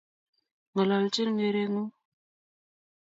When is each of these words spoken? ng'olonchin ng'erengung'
ng'olonchin 0.71 1.29
ng'erengung' 1.33 1.91